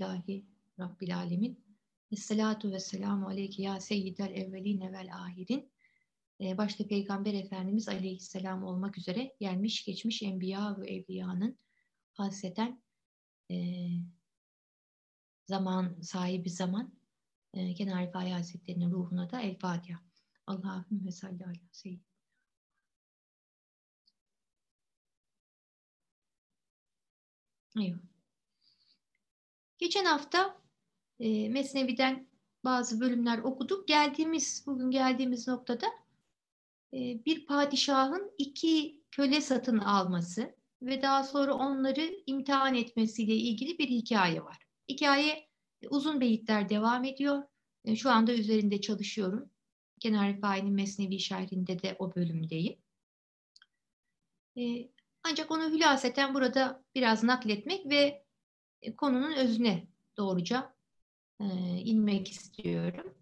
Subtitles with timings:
[0.00, 0.46] Elhamdülillahi
[0.78, 1.64] Rabbil Alemin.
[2.10, 5.72] Esselatu ve selamu aleyke ya seyyidel evveline vel ahirin.
[6.40, 11.58] Ee, başta Peygamber Efendimiz aleyhisselam olmak üzere gelmiş geçmiş enbiya ve evliyanın
[12.12, 12.82] hasreten
[13.50, 13.86] e,
[15.46, 16.92] zaman sahibi zaman
[17.54, 20.00] e, Kenar Rifai Hazretleri'nin ruhuna da El Fatiha.
[20.46, 22.00] Allahümme salli ala seyyid.
[27.76, 28.09] Eyvallah.
[29.80, 30.60] Geçen hafta
[31.20, 32.26] e, Mesnevi'den
[32.64, 33.88] bazı bölümler okuduk.
[33.88, 35.86] Geldiğimiz, bugün geldiğimiz noktada
[36.94, 43.88] e, bir padişahın iki köle satın alması ve daha sonra onları imtihan etmesiyle ilgili bir
[43.88, 44.58] hikaye var.
[44.88, 45.48] Hikaye
[45.90, 47.42] uzun beyitler devam ediyor.
[47.84, 49.50] E, şu anda üzerinde çalışıyorum.
[50.00, 52.78] Kenar Rifai'nin Mesnevi şerhinde de o bölümdeyim.
[54.58, 54.62] E,
[55.24, 58.24] ancak onu hülaseten burada biraz nakletmek ve e,
[58.96, 59.86] konunun özüne
[60.16, 60.74] doğruca
[61.40, 61.44] e,
[61.84, 63.14] inmek istiyorum.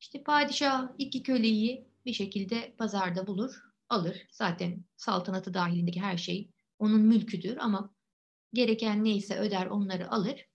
[0.00, 4.26] İşte padişah iki köleyi bir şekilde pazarda bulur, alır.
[4.30, 7.94] Zaten saltanatı dahilindeki her şey onun mülküdür ama
[8.52, 10.46] gereken neyse öder onları alır.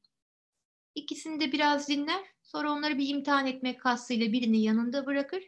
[0.96, 2.24] İkisini de biraz dinler.
[2.42, 5.44] Sonra onları bir imtihan etmek kastıyla birini yanında bırakır.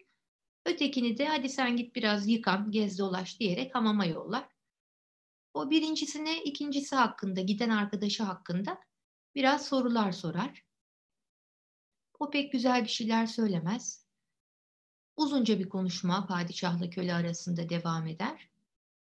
[0.65, 4.54] Ötekini de hadi sen git biraz yıkan, gez dolaş diyerek hamama yollar.
[5.55, 8.79] O birincisine ikincisi hakkında, giden arkadaşı hakkında
[9.35, 10.65] biraz sorular sorar.
[12.19, 14.05] O pek güzel bir şeyler söylemez.
[15.17, 18.49] Uzunca bir konuşma padişahla köle arasında devam eder.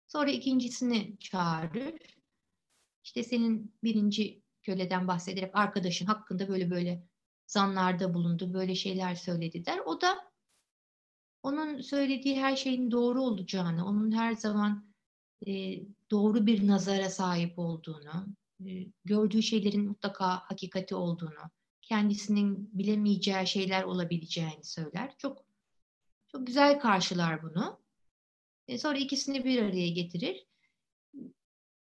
[0.08, 2.18] Sonra ikincisini çağırır.
[3.04, 7.08] İşte senin birinci köleden bahsederek arkadaşın hakkında böyle böyle
[7.48, 9.80] zanlarda bulundu, böyle şeyler söyledi der.
[9.80, 10.31] O da
[11.44, 14.91] onun söylediği her şeyin doğru olacağını, onun her zaman
[15.47, 15.79] e,
[16.12, 18.28] doğru bir nazara sahip olduğunu,
[18.66, 25.13] e, gördüğü şeylerin mutlaka hakikati olduğunu, kendisinin bilemeyeceği şeyler olabileceğini söyler.
[25.18, 25.46] Çok
[26.28, 27.80] çok güzel karşılar bunu.
[28.68, 30.46] E, sonra ikisini bir araya getirir.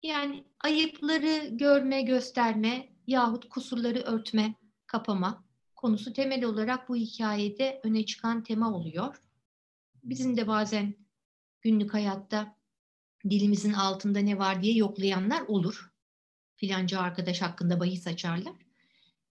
[0.03, 4.55] Yani ayıpları görme, gösterme yahut kusurları örtme,
[4.88, 5.43] kapama
[5.75, 9.23] konusu temel olarak bu hikayede öne çıkan tema oluyor.
[10.03, 10.95] Bizim de bazen
[11.61, 12.58] günlük hayatta
[13.24, 15.91] dilimizin altında ne var diye yoklayanlar olur.
[16.56, 18.53] Filanca arkadaş hakkında bahis açarlar.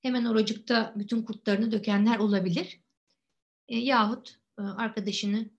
[0.03, 2.81] Hemen oracıkta bütün kurtlarını dökenler olabilir.
[3.69, 5.51] E, yahut e, arkadaşını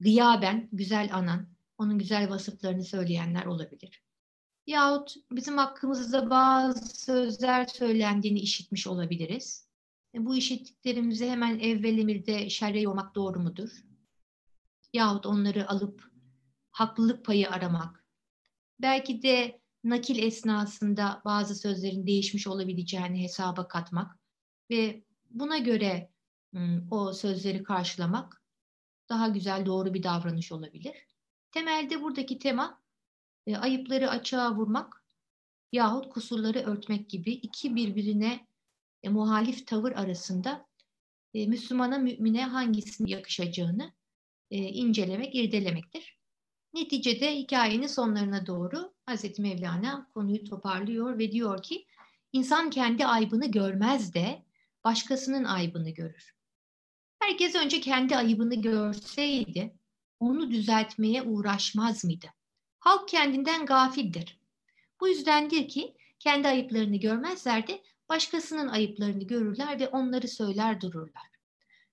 [0.00, 4.02] gıyaben güzel anan, onun güzel vasıflarını söyleyenler olabilir.
[4.66, 9.68] Yahut bizim hakkımızda bazı sözler söylendiğini işitmiş olabiliriz.
[10.14, 13.84] E, bu işittiklerimizi hemen evvel emirde şerre yormak doğru mudur?
[14.92, 16.13] Yahut onları alıp
[16.74, 18.04] haklılık payı aramak.
[18.80, 24.18] Belki de nakil esnasında bazı sözlerin değişmiş olabileceğini hesaba katmak
[24.70, 26.10] ve buna göre
[26.90, 28.42] o sözleri karşılamak
[29.08, 31.06] daha güzel doğru bir davranış olabilir.
[31.50, 32.82] Temelde buradaki tema
[33.46, 35.04] e, ayıpları açığa vurmak
[35.72, 38.46] yahut kusurları örtmek gibi iki birbirine
[39.02, 40.66] e, muhalif tavır arasında
[41.34, 43.92] e, Müslümana mümine hangisinin yakışacağını
[44.50, 46.23] incelemek, irdelemektir.
[46.74, 49.38] Neticede hikayenin sonlarına doğru Hz.
[49.38, 51.86] Mevlana konuyu toparlıyor ve diyor ki
[52.32, 54.42] insan kendi aybını görmez de
[54.84, 56.34] başkasının aybını görür.
[57.18, 59.74] Herkes önce kendi ayıbını görseydi
[60.20, 62.26] onu düzeltmeye uğraşmaz mıydı?
[62.78, 64.40] Halk kendinden gafildir.
[65.00, 71.26] Bu yüzdendir ki kendi ayıplarını görmezler de başkasının ayıplarını görürler ve onları söyler dururlar.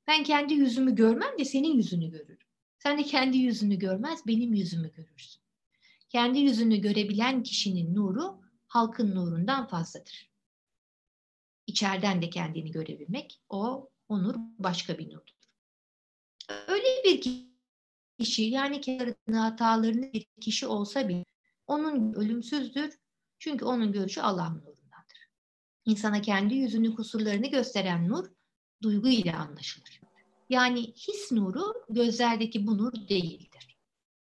[0.07, 2.50] Ben kendi yüzümü görmem de senin yüzünü görürüm.
[2.83, 5.41] Sen de kendi yüzünü görmez, benim yüzümü görürsün.
[6.09, 10.31] Kendi yüzünü görebilen kişinin nuru halkın nurundan fazladır.
[11.67, 15.33] İçeriden de kendini görebilmek, o, o nur başka bir nurdur.
[16.67, 17.21] Öyle bir
[18.19, 21.25] kişi, yani kendi hatalarını bir kişi olsa bile
[21.67, 22.99] onun ölümsüzdür.
[23.39, 25.29] Çünkü onun görüşü Allah'ın nurundandır.
[25.85, 28.25] İnsana kendi yüzünü, kusurlarını gösteren nur,
[28.81, 30.01] duygu ile anlaşılır.
[30.51, 33.77] Yani his nuru gözlerdeki bu nur değildir.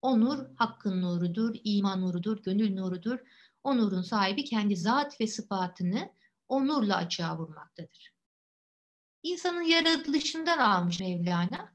[0.01, 3.19] O nur hakkın nurudur, iman nurudur, gönül nurudur.
[3.63, 6.13] O nurun sahibi kendi zat ve sıfatını
[6.47, 8.13] o nurla açığa vurmaktadır.
[9.23, 11.73] İnsanın yaratılışından almış Mevlana.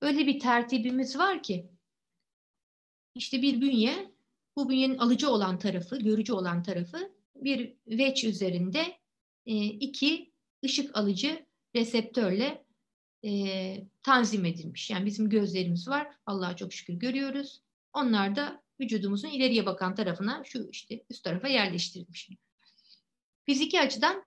[0.00, 1.70] Öyle bir tertibimiz var ki
[3.14, 4.14] işte bir bünye,
[4.56, 8.98] bu bünyenin alıcı olan tarafı, görücü olan tarafı bir veç üzerinde
[9.46, 10.32] e, iki
[10.64, 11.46] ışık alıcı
[11.76, 12.63] reseptörle
[13.24, 14.90] e, tanzim edilmiş.
[14.90, 16.08] Yani bizim gözlerimiz var.
[16.26, 17.60] Allah'a çok şükür görüyoruz.
[17.92, 22.30] Onlar da vücudumuzun ileriye bakan tarafına şu işte üst tarafa yerleştirilmiş.
[23.46, 24.24] fiziki açıdan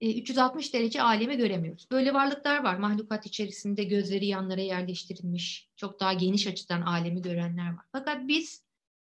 [0.00, 1.88] 360 e, derece alemi göremiyoruz.
[1.90, 2.76] Böyle varlıklar var.
[2.76, 7.84] Mahlukat içerisinde gözleri yanlara yerleştirilmiş, çok daha geniş açıdan alemi görenler var.
[7.92, 8.62] Fakat biz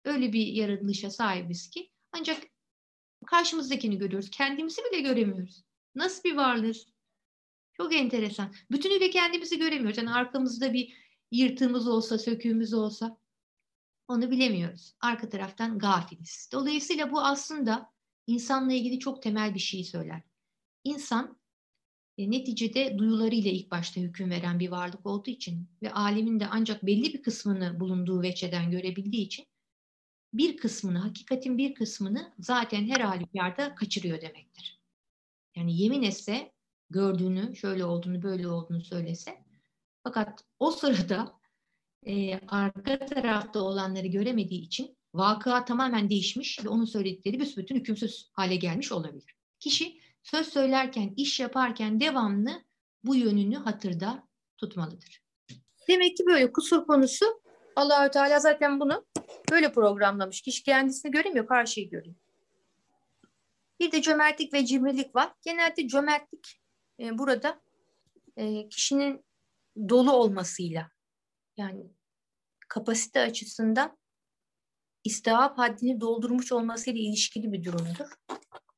[0.04, 2.42] öyle bir yaratılışa sahibiz ki ancak
[3.26, 4.30] karşımızdakini görüyoruz.
[4.30, 5.64] Kendimizi bile göremiyoruz.
[5.94, 6.95] Nasıl bir varlığız?
[7.76, 8.54] Çok enteresan.
[8.70, 9.98] Bütünüyle kendimizi göremiyoruz.
[9.98, 10.92] Yani arkamızda bir
[11.30, 13.18] yırtığımız olsa, söküğümüz olsa
[14.08, 14.94] onu bilemiyoruz.
[15.00, 16.50] Arka taraftan gafiliz.
[16.52, 17.92] Dolayısıyla bu aslında
[18.26, 20.22] insanla ilgili çok temel bir şey söyler.
[20.84, 21.38] İnsan
[22.18, 26.86] e, neticede duyularıyla ilk başta hüküm veren bir varlık olduğu için ve alemin de ancak
[26.86, 29.46] belli bir kısmını bulunduğu veçeden görebildiği için
[30.32, 34.80] bir kısmını, hakikatin bir kısmını zaten her halükarda kaçırıyor demektir.
[35.56, 36.55] Yani yemin etse
[36.90, 39.46] gördüğünü, şöyle olduğunu, böyle olduğunu söylese
[40.04, 41.32] fakat o sırada
[42.06, 48.56] e, arka tarafta olanları göremediği için vakıa tamamen değişmiş ve onun söyledikleri büsbütün hükümsüz hale
[48.56, 49.36] gelmiş olabilir.
[49.60, 52.62] Kişi söz söylerken, iş yaparken devamlı
[53.04, 55.22] bu yönünü hatırda tutmalıdır.
[55.88, 57.26] Demek ki böyle kusur konusu
[57.76, 59.06] Allahü Teala zaten bunu
[59.50, 60.40] böyle programlamış.
[60.40, 62.16] Kişi kendisini göremiyor, karşıyı görüyor.
[63.80, 65.32] Bir de cömertlik ve cimrilik var.
[65.42, 66.60] Genelde cömertlik
[67.00, 67.60] e, burada
[68.36, 69.24] e, kişinin
[69.88, 70.90] dolu olmasıyla
[71.56, 71.92] yani
[72.68, 73.98] kapasite açısından
[75.04, 78.08] istihap haddini doldurmuş olmasıyla ilişkili bir durumdur.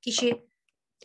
[0.00, 0.47] Kişi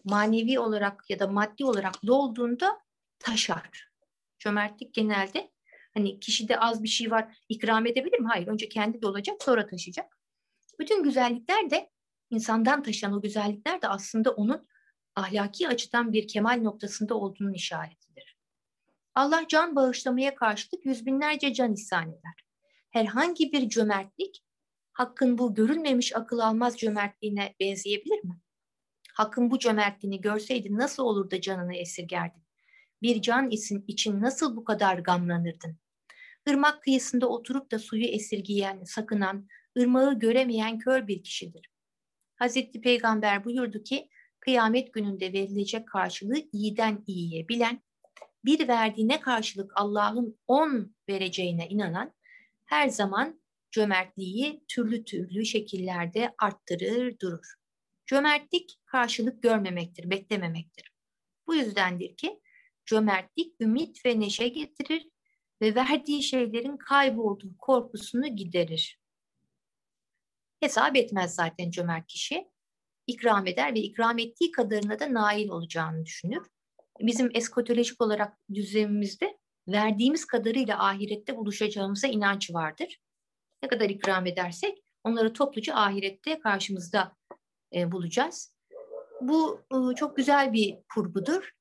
[0.03, 2.79] manevi olarak ya da maddi olarak dolduğunda
[3.19, 3.91] taşar.
[4.39, 5.51] Cömertlik genelde
[5.93, 8.27] hani kişide az bir şey var ikram edebilir mi?
[8.27, 8.47] Hayır.
[8.47, 10.19] Önce kendi dolacak sonra taşıyacak.
[10.79, 11.89] Bütün güzellikler de
[12.29, 14.67] insandan taşıyan o güzellikler de aslında onun
[15.15, 18.37] ahlaki açıdan bir kemal noktasında olduğunun işaretidir.
[19.15, 22.45] Allah can bağışlamaya karşılık yüz binlerce can ihsan eder.
[22.91, 24.43] Herhangi bir cömertlik
[24.93, 28.39] Hakkın bu görülmemiş akıl almaz cömertliğine benzeyebilir mi?
[29.13, 32.43] Hakkın bu cömertliğini görseydi nasıl olur da canını esirgerdin?
[33.01, 35.77] Bir can için, için nasıl bu kadar gamlanırdın?
[36.47, 41.69] Irmak kıyısında oturup da suyu esirgiyen, sakınan, ırmağı göremeyen kör bir kişidir.
[42.35, 44.09] Hazreti Peygamber buyurdu ki,
[44.45, 47.81] kıyamet gününde verilecek karşılığı iyiden iyiye bilen,
[48.45, 52.13] bir verdiğine karşılık Allah'ın on vereceğine inanan,
[52.65, 53.41] her zaman
[53.71, 57.53] cömertliği türlü türlü şekillerde arttırır durur.
[58.05, 60.91] Cömertlik karşılık görmemektir, beklememektir.
[61.47, 62.39] Bu yüzdendir ki
[62.85, 65.09] cömertlik ümit ve neşe getirir
[65.61, 68.99] ve verdiği şeylerin kaybolduğu korkusunu giderir.
[70.59, 72.52] Hesap etmez zaten cömert kişi.
[73.07, 76.47] İkram eder ve ikram ettiği kadarına da nail olacağını düşünür.
[76.99, 82.99] Bizim eskatolojik olarak düzenimizde verdiğimiz kadarıyla ahirette buluşacağımıza inanç vardır.
[83.63, 87.15] Ne kadar ikram edersek onları topluca ahirette karşımızda
[87.75, 88.55] e, bulacağız.
[89.21, 91.51] Bu e, çok güzel bir kurgudur.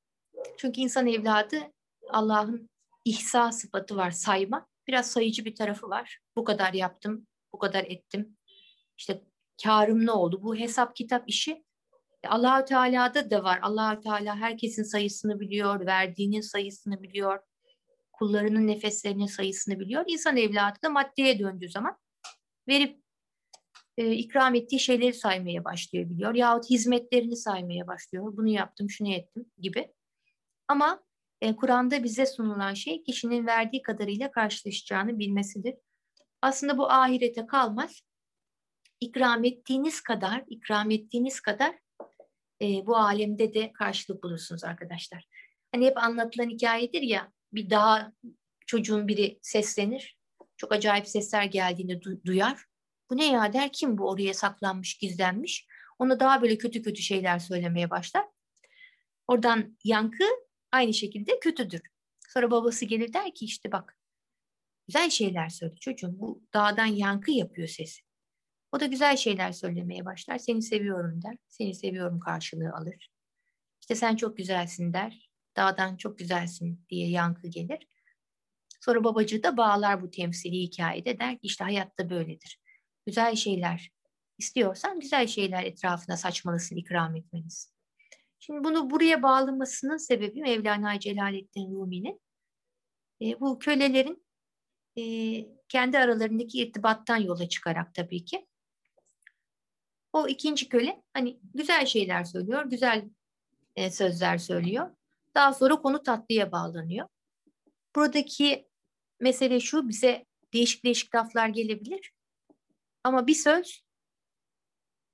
[0.57, 1.57] Çünkü insan evladı
[2.09, 2.69] Allah'ın
[3.05, 4.67] ihsa sıfatı var, sayma.
[4.87, 6.19] Biraz sayıcı bir tarafı var.
[6.35, 8.37] Bu kadar yaptım, bu kadar ettim.
[8.97, 9.23] İşte
[9.63, 10.39] karım ne oldu?
[10.43, 11.63] Bu hesap kitap işi
[12.27, 13.59] Allahü Teala'da da var.
[13.61, 17.39] Allahü Teala herkesin sayısını biliyor, verdiğinin sayısını biliyor,
[18.13, 20.03] kullarının nefeslerinin sayısını biliyor.
[20.07, 21.97] İnsan evladı da maddeye döndüğü zaman
[22.67, 23.03] verip
[23.97, 26.35] e, ikram ettiği şeyleri saymaya başlıyor biliyor.
[26.35, 28.37] Yahut hizmetlerini saymaya başlıyor.
[28.37, 29.93] Bunu yaptım, şunu ettim gibi.
[30.67, 31.03] Ama
[31.41, 35.75] e, Kur'an'da bize sunulan şey kişinin verdiği kadarıyla karşılaşacağını bilmesidir.
[36.41, 38.01] Aslında bu ahirete kalmaz.
[38.99, 41.79] İkram ettiğiniz kadar, ikram ettiğiniz kadar
[42.61, 45.27] e, bu alemde de karşılık bulursunuz arkadaşlar.
[45.71, 48.13] Hani hep anlatılan hikayedir ya, bir daha
[48.65, 50.17] çocuğun biri seslenir,
[50.57, 52.65] çok acayip sesler geldiğini du- duyar.
[53.09, 55.67] Bu ne ya der kim bu oraya saklanmış, gizlenmiş.
[55.99, 58.25] Ona daha böyle kötü kötü şeyler söylemeye başlar.
[59.27, 60.23] Oradan yankı
[60.71, 61.81] aynı şekilde kötüdür.
[62.27, 63.97] Sonra babası gelir der ki işte bak
[64.87, 66.19] güzel şeyler söyle çocuğum.
[66.19, 68.01] Bu dağdan yankı yapıyor sesi.
[68.73, 70.37] O da güzel şeyler söylemeye başlar.
[70.37, 71.37] Seni seviyorum der.
[71.49, 73.11] Seni seviyorum karşılığı alır.
[73.81, 75.29] İşte sen çok güzelsin der.
[75.57, 77.87] Dağdan çok güzelsin diye yankı gelir.
[78.81, 82.59] Sonra babacığı da bağlar bu temsili hikayede der ki işte hayatta böyledir.
[83.05, 83.91] Güzel şeyler
[84.37, 87.73] istiyorsan güzel şeyler etrafına saçmalısın, ikram etmelisin.
[88.39, 92.21] Şimdi bunu buraya bağlamasının sebebi Mevlana Celaleddin Rumi'nin
[93.21, 94.25] e, bu kölelerin
[94.97, 95.03] e,
[95.67, 98.47] kendi aralarındaki irtibattan yola çıkarak tabii ki
[100.13, 103.09] o ikinci köle hani güzel şeyler söylüyor, güzel
[103.75, 104.95] e, sözler söylüyor.
[105.35, 107.07] Daha sonra konu tatlıya bağlanıyor.
[107.95, 108.67] Buradaki
[109.19, 112.11] mesele şu bize değişik değişik laflar gelebilir.
[113.03, 113.83] Ama bir söz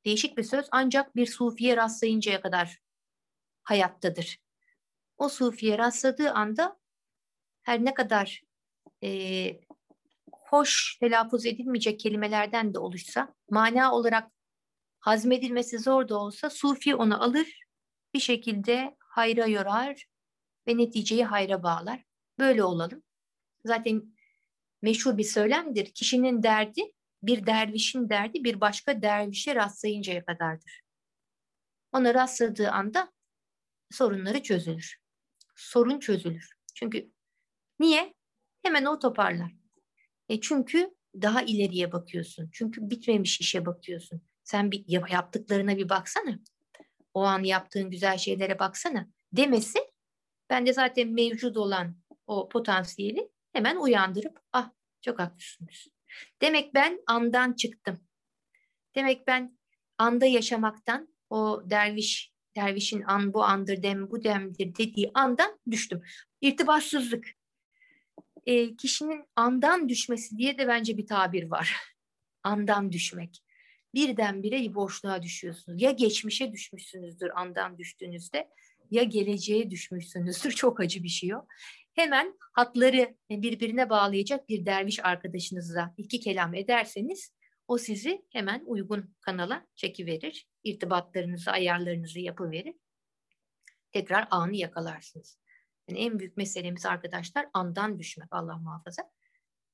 [0.05, 2.79] değişik bir söz ancak bir sufiye rastlayıncaya kadar
[3.63, 4.39] hayattadır.
[5.17, 6.79] O sufiye rastladığı anda
[7.61, 8.41] her ne kadar
[9.03, 9.51] e,
[10.31, 14.31] hoş telaffuz edilmeyecek kelimelerden de oluşsa, mana olarak
[14.99, 17.59] hazmedilmesi zor da olsa sufi onu alır,
[18.13, 20.05] bir şekilde hayra yorar
[20.67, 22.03] ve neticeyi hayra bağlar.
[22.39, 23.03] Böyle olalım.
[23.65, 24.15] Zaten
[24.81, 25.85] meşhur bir söylemdir.
[25.93, 26.81] Kişinin derdi
[27.23, 30.81] bir dervişin derdi bir başka dervişe rastlayıncaya kadardır.
[31.91, 33.11] Ona rastladığı anda
[33.91, 34.97] sorunları çözülür.
[35.55, 36.49] Sorun çözülür.
[36.75, 37.11] Çünkü
[37.79, 38.13] niye?
[38.63, 39.51] Hemen o toparlar.
[40.29, 42.49] E çünkü daha ileriye bakıyorsun.
[42.53, 44.21] Çünkü bitmemiş işe bakıyorsun.
[44.49, 46.39] Sen bir yaptıklarına bir baksana.
[47.13, 49.07] O an yaptığın güzel şeylere baksana.
[49.33, 49.79] Demesi
[50.49, 51.95] ben de zaten mevcut olan
[52.27, 55.87] o potansiyeli hemen uyandırıp ah çok haklısınız.
[56.41, 57.99] Demek ben andan çıktım.
[58.95, 59.57] Demek ben
[59.97, 66.01] anda yaşamaktan o derviş dervişin an bu andır dem bu demdir dediği andan düştüm.
[66.41, 67.27] İrtibatsızlık.
[68.45, 71.75] E, kişinin andan düşmesi diye de bence bir tabir var.
[72.43, 73.43] andan düşmek.
[73.93, 75.81] Birdenbire boşluğa düşüyorsunuz.
[75.81, 78.49] Ya geçmişe düşmüşsünüzdür andan düştüğünüzde
[78.91, 80.51] ya geleceğe düşmüşsünüzdür.
[80.55, 81.45] Çok acı bir şey o
[81.99, 87.33] hemen hatları birbirine bağlayacak bir derviş arkadaşınızla iki kelam ederseniz
[87.67, 90.47] o sizi hemen uygun kanala çekiverir.
[90.63, 92.75] İrtibatlarınızı, ayarlarınızı yapıverir.
[93.91, 95.39] Tekrar anı yakalarsınız.
[95.89, 99.11] Yani en büyük meselemiz arkadaşlar andan düşmek Allah muhafaza.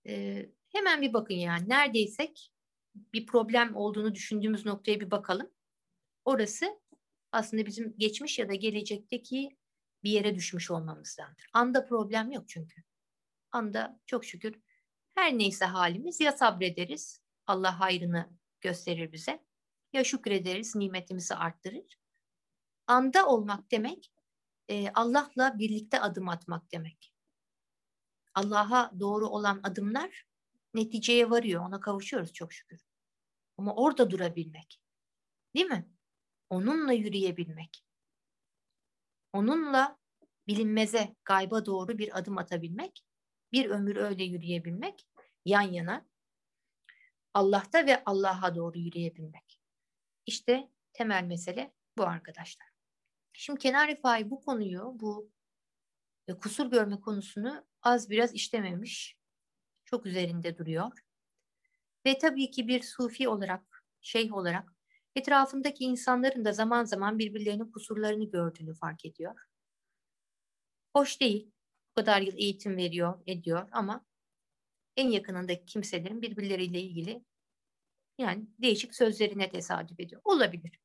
[0.08, 2.52] Ee, hemen bir bakın yani neredeysek
[3.14, 5.52] bir problem olduğunu düşündüğümüz noktaya bir bakalım.
[6.26, 6.80] Orası
[7.32, 9.58] aslında bizim geçmiş ya da gelecekteki
[10.04, 11.50] bir yere düşmüş olmamızdandır.
[11.54, 12.84] Anda problem yok çünkü.
[13.52, 14.56] Anda çok şükür
[15.16, 18.30] her neyse halimiz ya sabrederiz, Allah hayrını
[18.62, 19.46] gösterir bize,
[19.94, 22.00] ya şükrederiz, nimetimizi arttırır.
[22.88, 24.12] Anda olmak demek,
[24.68, 27.14] e, Allah'la birlikte adım atmak demek.
[28.34, 30.28] Allah'a doğru olan adımlar
[30.76, 32.82] neticeye varıyor, ona kavuşuyoruz çok şükür.
[33.58, 34.82] Ama orada durabilmek,
[35.56, 35.90] değil mi?
[36.50, 37.86] Onunla yürüyebilmek
[39.36, 39.98] onunla
[40.48, 43.06] bilinmeze, gayba doğru bir adım atabilmek,
[43.52, 45.08] bir ömür öyle yürüyebilmek,
[45.46, 46.06] yan yana
[47.34, 49.62] Allah'ta ve Allah'a doğru yürüyebilmek.
[50.26, 52.68] İşte temel mesele bu arkadaşlar.
[53.34, 55.32] Şimdi Kenar Rifai bu konuyu, bu
[56.28, 59.18] e, kusur görme konusunu az biraz işlememiş.
[59.86, 60.92] Çok üzerinde duruyor.
[62.06, 64.76] Ve tabii ki bir sufi olarak, şeyh olarak
[65.16, 69.36] Etrafındaki insanların da zaman zaman birbirlerinin kusurlarını gördüğünü fark ediyor.
[70.94, 71.52] Hoş değil.
[71.92, 74.06] Bu kadar yıl eğitim veriyor, ediyor ama
[74.98, 77.26] en yakınındaki kimselerin birbirleriyle ilgili
[78.18, 80.22] yani değişik sözlerine tesadüf ediyor.
[80.24, 80.80] Olabilir.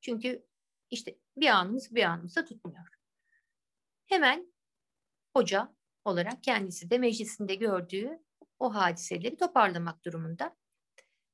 [0.00, 0.46] Çünkü
[0.90, 2.86] işte bir anımız bir anımızda tutmuyor.
[4.06, 4.52] Hemen
[5.34, 5.75] hoca
[6.06, 8.18] olarak kendisi de meclisinde gördüğü
[8.58, 10.56] o hadiseleri toparlamak durumunda.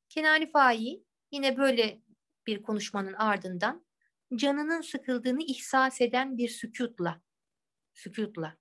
[0.08, 2.02] Kenani Fahi Yine böyle
[2.46, 3.86] bir konuşmanın ardından
[4.34, 7.20] canının sıkıldığını ihsas eden bir sükutla,
[7.94, 8.56] sükutla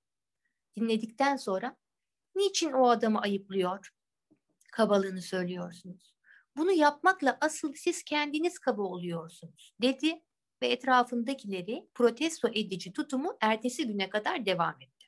[0.76, 1.78] dinledikten sonra
[2.36, 3.94] niçin o adamı ayıplıyor,
[4.72, 6.16] kabalığını söylüyorsunuz?
[6.58, 10.22] Bunu yapmakla asıl siz kendiniz kaba oluyorsunuz dedi
[10.62, 15.01] ve etrafındakileri protesto edici tutumu ertesi güne kadar devam etti.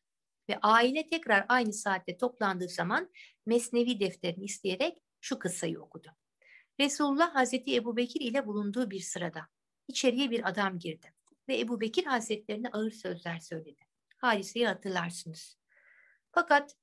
[0.49, 3.11] Ve aile tekrar aynı saatte toplandığı zaman
[3.45, 6.07] Mesnevi defterini isteyerek şu kıssayı okudu.
[6.79, 9.47] Resulullah Hazreti Ebu Bekir ile bulunduğu bir sırada
[9.87, 11.13] içeriye bir adam girdi
[11.47, 13.87] ve Ebu Bekir Hazretlerine ağır sözler söyledi.
[14.17, 15.57] Hadiseyi hatırlarsınız.
[16.31, 16.75] Fakat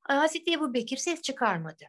[0.00, 1.84] Hazreti Ebu Bekir ses çıkarmadı.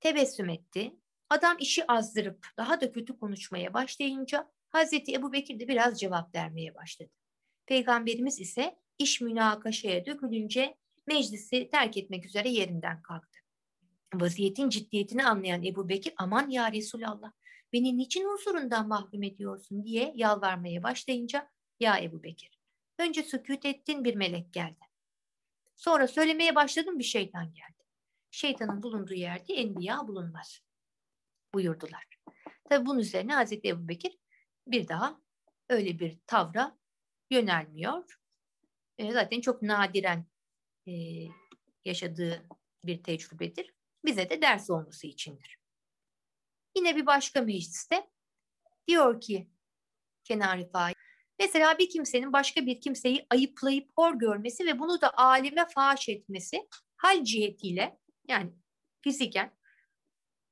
[0.00, 0.96] Tebessüm etti.
[1.30, 6.74] Adam işi azdırıp daha da kötü konuşmaya başlayınca Hazreti Ebu Bekir de biraz cevap vermeye
[6.74, 7.10] başladı.
[7.66, 10.76] Peygamberimiz ise iş münakaşaya dökülünce
[11.06, 13.40] meclisi terk etmek üzere yerinden kalktı
[14.14, 17.32] vaziyetin ciddiyetini anlayan Ebu Bekir aman ya Resulallah
[17.72, 21.50] beni niçin huzurundan mahrum ediyorsun diye yalvarmaya başlayınca
[21.80, 22.60] ya Ebu Bekir
[22.98, 24.84] önce sükut ettin bir melek geldi.
[25.76, 27.84] Sonra söylemeye başladın bir şeytan geldi.
[28.30, 30.60] Şeytanın bulunduğu yerde enbiya bulunmaz
[31.54, 32.06] buyurdular.
[32.68, 34.18] Tabi bunun üzerine Hazreti Ebu Bekir
[34.66, 35.20] bir daha
[35.68, 36.78] öyle bir tavra
[37.30, 38.18] yönelmiyor.
[38.98, 40.26] E, zaten çok nadiren
[40.86, 40.92] e,
[41.84, 42.46] yaşadığı
[42.84, 43.74] bir tecrübedir
[44.04, 45.58] bize de ders olması içindir.
[46.76, 48.10] Yine bir başka mecliste
[48.88, 49.50] diyor ki
[50.24, 50.94] Kenar Rifai,
[51.38, 56.68] mesela bir kimsenin başka bir kimseyi ayıplayıp hor görmesi ve bunu da alime faş etmesi
[56.96, 57.98] hal cihetiyle
[58.28, 58.52] yani
[59.00, 59.56] fiziken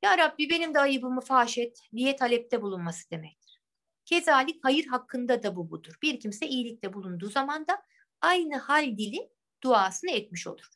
[0.03, 3.61] Ya Rabbi benim de ayıbımı faş et diye talepte bulunması demektir.
[4.05, 5.95] Kezalik hayır hakkında da bu budur.
[6.03, 7.83] Bir kimse iyilikte bulunduğu zaman da
[8.25, 9.31] aynı hal dili
[9.63, 10.69] duasını etmiş olur.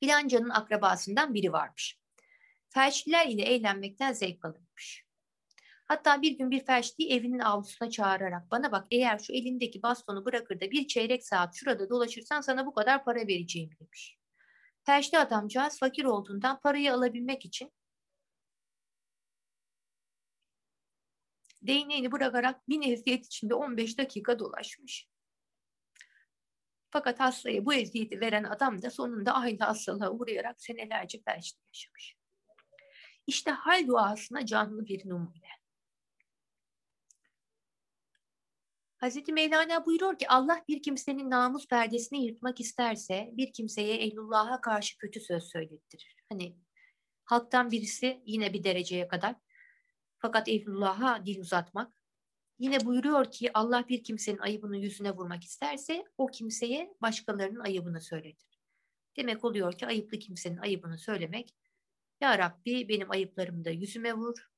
[0.00, 2.00] Filancanın akrabasından biri varmış.
[2.68, 5.04] Felçliler ile eğlenmekten zevk alırmış.
[5.86, 10.60] Hatta bir gün bir felçliyi evinin avlusuna çağırarak bana bak eğer şu elindeki bastonu bırakır
[10.60, 14.18] da bir çeyrek saat şurada dolaşırsan sana bu kadar para vereceğim demiş.
[14.84, 17.72] Felçli adamcağız fakir olduğundan parayı alabilmek için
[21.62, 25.08] değneğini bırakarak bin eziyet içinde 15 dakika dolaşmış.
[26.90, 32.16] Fakat hastaya bu eziyeti veren adam da sonunda aynı hastalığa uğrayarak senelerce felçli yaşamış.
[33.26, 35.50] İşte hal duasına canlı bir numune.
[38.96, 44.98] Hazreti Mevlana buyuruyor ki Allah bir kimsenin namus perdesini yırtmak isterse bir kimseye ehlullah'a karşı
[44.98, 46.16] kötü söz söylettirir.
[46.28, 46.56] Hani
[47.24, 49.36] halktan birisi yine bir dereceye kadar
[50.18, 51.99] fakat ehlullah'a dil uzatmak.
[52.60, 58.60] Yine buyuruyor ki Allah bir kimsenin ayıbını yüzüne vurmak isterse o kimseye başkalarının ayıbını söyletir.
[59.16, 61.54] Demek oluyor ki ayıplı kimsenin ayıbını söylemek
[62.20, 64.50] Ya Rabbi benim ayıplarımı da yüzüme vur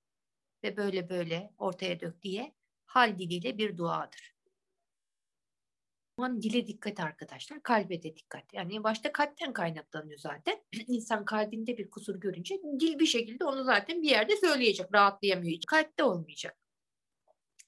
[0.64, 2.54] ve böyle böyle ortaya dök diye
[2.84, 4.34] hal diliyle bir duadır.
[6.16, 8.54] Aman dile dikkat arkadaşlar, kalbe de dikkat.
[8.54, 10.62] Yani başta kalpten kaynaklanıyor zaten.
[10.88, 15.58] İnsan kalbinde bir kusur görünce dil bir şekilde onu zaten bir yerde söyleyecek, rahatlayamıyor.
[15.66, 16.61] Kalpte olmayacak.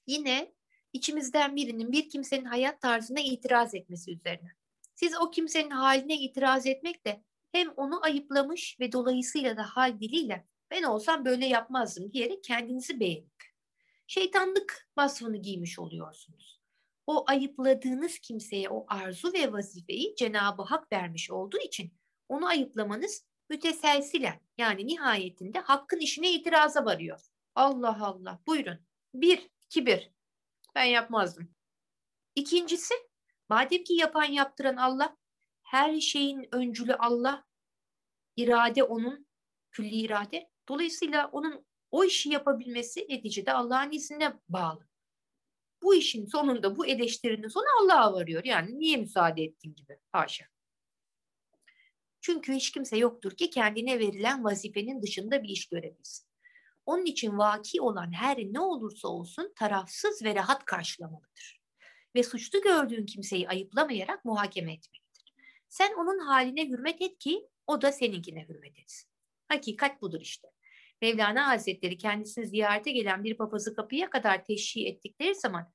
[0.07, 0.53] Yine
[0.93, 4.51] içimizden birinin bir kimsenin hayat tarzına itiraz etmesi üzerine.
[4.95, 10.83] Siz o kimsenin haline itiraz etmekle hem onu ayıplamış ve dolayısıyla da hal diliyle ben
[10.83, 13.43] olsam böyle yapmazdım diyerek kendinizi beğenip
[14.07, 16.61] şeytanlık vasfını giymiş oluyorsunuz.
[17.07, 21.93] O ayıpladığınız kimseye o arzu ve vazifeyi Cenab-ı Hak vermiş olduğu için
[22.29, 27.21] onu ayıplamanız müteselsilen yani nihayetinde hakkın işine itiraza varıyor.
[27.55, 28.79] Allah Allah buyurun.
[29.13, 30.11] Bir, kibir.
[30.75, 31.55] Ben yapmazdım.
[32.35, 32.93] İkincisi
[33.49, 35.17] madem ki yapan yaptıran Allah
[35.63, 37.45] her şeyin öncülü Allah
[38.35, 39.27] irade onun
[39.71, 40.49] külli irade.
[40.69, 44.87] Dolayısıyla onun o işi yapabilmesi neticede Allah'ın iznine bağlı.
[45.81, 48.43] Bu işin sonunda bu eleştirinin sonu Allah'a varıyor.
[48.43, 49.99] Yani niye müsaade ettin gibi.
[50.11, 50.45] Haşa.
[52.21, 56.24] Çünkü hiç kimse yoktur ki kendine verilen vazifenin dışında bir iş görebilsin.
[56.85, 61.61] Onun için vaki olan her ne olursa olsun tarafsız ve rahat karşılamalıdır.
[62.15, 65.33] Ve suçlu gördüğün kimseyi ayıplamayarak muhakeme etmelidir.
[65.69, 69.09] Sen onun haline hürmet et ki o da seninkine hürmet etsin.
[69.47, 70.47] Hakikat budur işte.
[71.01, 75.71] Mevlana Hazretleri kendisini ziyarete gelen bir papazı kapıya kadar teşhi ettikleri zaman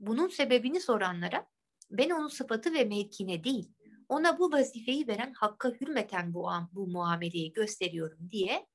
[0.00, 1.46] bunun sebebini soranlara
[1.90, 3.76] ben onun sıfatı ve mevkine değil
[4.08, 8.66] ona bu vazifeyi veren hakka hürmeten bu, bu muameleyi gösteriyorum diye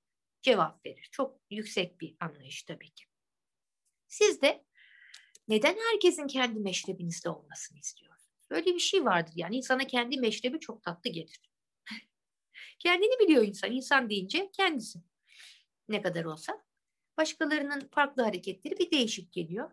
[0.41, 1.09] cevap verir.
[1.11, 3.03] Çok yüksek bir anlayış tabii ki.
[4.07, 4.65] Siz de
[5.47, 8.49] neden herkesin kendi meşrebinizde olmasını istiyorsunuz?
[8.51, 11.51] Böyle bir şey vardır yani insana kendi meşrebi çok tatlı gelir.
[12.79, 13.71] Kendini biliyor insan.
[13.71, 14.99] İnsan deyince kendisi
[15.89, 16.63] ne kadar olsa.
[17.17, 19.71] Başkalarının farklı hareketleri bir değişik geliyor.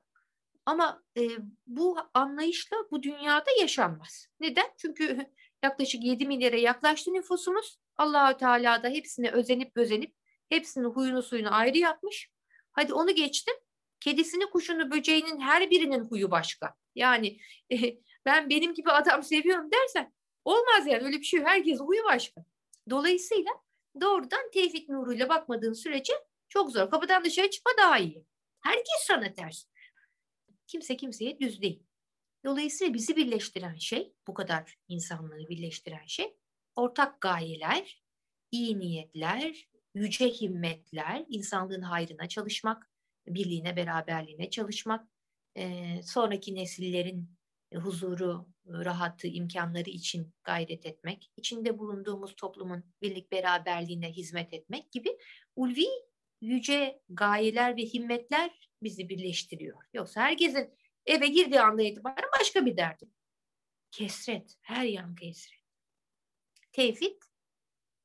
[0.67, 1.29] Ama e,
[1.67, 4.29] bu anlayışla bu dünyada yaşanmaz.
[4.41, 4.67] Neden?
[4.77, 5.27] Çünkü
[5.63, 7.79] yaklaşık 7 milyara yaklaştı nüfusumuz.
[7.97, 10.18] Allahü Teala da hepsine özenip gözenip
[10.49, 12.31] hepsinin huyunu suyunu ayrı yapmış.
[12.73, 13.55] Hadi onu geçtim.
[14.01, 16.75] Kedisini, kuşunu, böceğinin her birinin huyu başka.
[16.95, 17.41] Yani
[17.73, 20.13] e, ben benim gibi adam seviyorum dersen
[20.45, 21.41] olmaz yani öyle bir şey.
[21.41, 22.45] Herkes huyu başka.
[22.91, 23.51] Dolayısıyla
[24.01, 26.13] doğrudan tevhid nuruyla bakmadığın sürece
[26.49, 26.91] çok zor.
[26.91, 28.25] Kapıdan dışarı çıkma daha iyi.
[28.61, 29.65] Herkes sana ters.
[30.67, 31.83] Kimse kimseye düz değil.
[32.45, 36.37] Dolayısıyla bizi birleştiren şey, bu kadar insanları birleştiren şey,
[36.77, 38.03] ortak gayeler,
[38.51, 42.91] iyi niyetler, yüce himmetler, insanlığın hayrına çalışmak,
[43.27, 45.09] birliğine, beraberliğine çalışmak,
[45.57, 47.31] e, sonraki nesillerin
[47.75, 55.19] huzuru, rahatı, imkanları için gayret etmek, içinde bulunduğumuz toplumun birlik beraberliğine hizmet etmek gibi
[55.57, 55.87] ulvi
[56.41, 59.83] yüce gayeler ve himmetler bizi birleştiriyor.
[59.95, 60.75] Yoksa herkesin
[61.07, 63.09] eve girdiği anda itibaren başka bir derdi.
[63.91, 65.59] Kesret, her yan kesret.
[66.73, 67.23] Tevhid,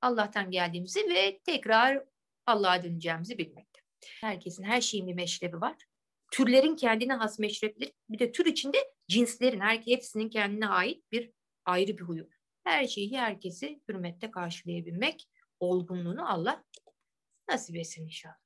[0.03, 2.03] Allah'tan geldiğimizi ve tekrar
[2.45, 3.81] Allah'a döneceğimizi bilmekte.
[4.21, 5.75] Herkesin her şeyin bir meşrebi var.
[6.31, 11.31] Türlerin kendine has meşrepleri, bir de tür içinde cinslerin, her hepsinin kendine ait bir
[11.65, 12.29] ayrı bir huyu.
[12.63, 16.63] Her şeyi, herkesi hürmette karşılayabilmek olgunluğunu Allah
[17.49, 18.37] nasip etsin inşallah.